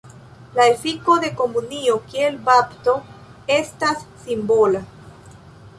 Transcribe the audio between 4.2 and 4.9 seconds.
simbola.